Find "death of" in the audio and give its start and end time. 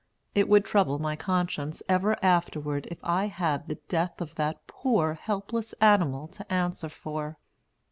3.87-4.33